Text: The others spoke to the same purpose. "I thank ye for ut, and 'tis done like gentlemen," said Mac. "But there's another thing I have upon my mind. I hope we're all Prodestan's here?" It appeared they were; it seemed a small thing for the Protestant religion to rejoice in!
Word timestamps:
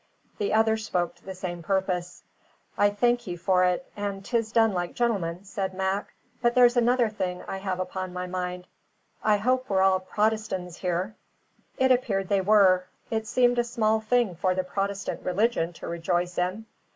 The 0.39 0.51
others 0.51 0.83
spoke 0.83 1.13
to 1.17 1.23
the 1.23 1.35
same 1.35 1.61
purpose. 1.61 2.23
"I 2.75 2.89
thank 2.89 3.27
ye 3.27 3.35
for 3.35 3.63
ut, 3.63 3.85
and 3.95 4.25
'tis 4.25 4.51
done 4.51 4.73
like 4.73 4.95
gentlemen," 4.95 5.43
said 5.45 5.75
Mac. 5.75 6.15
"But 6.41 6.55
there's 6.55 6.75
another 6.75 7.07
thing 7.07 7.43
I 7.47 7.57
have 7.57 7.79
upon 7.79 8.11
my 8.11 8.25
mind. 8.25 8.65
I 9.23 9.37
hope 9.37 9.69
we're 9.69 9.83
all 9.83 9.99
Prodestan's 9.99 10.77
here?" 10.77 11.13
It 11.77 11.91
appeared 11.91 12.29
they 12.29 12.41
were; 12.41 12.87
it 13.11 13.27
seemed 13.27 13.59
a 13.59 13.63
small 13.63 13.99
thing 13.99 14.33
for 14.33 14.55
the 14.55 14.63
Protestant 14.63 15.23
religion 15.23 15.71
to 15.73 15.87
rejoice 15.87 16.35
in! 16.39 16.65